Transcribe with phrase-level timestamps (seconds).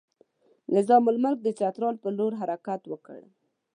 [0.75, 3.19] نظام الملک د چترال پر لور حرکت وکړ.